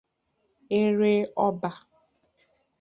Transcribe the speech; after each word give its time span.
e 0.79 0.79
ree 0.97 1.21
ọba. 1.47 1.69